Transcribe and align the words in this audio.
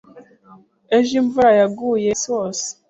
Ejo 0.97 1.11
imvura 1.21 1.49
yaguye 1.59 1.99
umunsi 2.09 2.27
wose. 2.35 2.67